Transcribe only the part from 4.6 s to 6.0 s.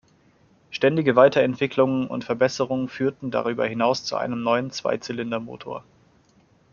Zweizylindermotor.